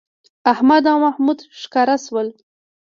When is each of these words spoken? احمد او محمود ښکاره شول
احمد 0.53 0.83
او 0.91 0.97
محمود 1.05 1.39
ښکاره 1.61 1.95
شول 2.05 2.27